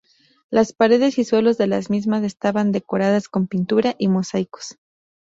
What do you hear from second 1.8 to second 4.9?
mismas estaban decoradas con pintura y mosaicos.